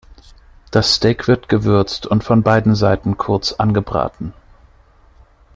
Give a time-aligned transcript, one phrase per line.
[0.71, 4.33] Das Steak wird gewürzt und von beiden Seiten kurz angebraten.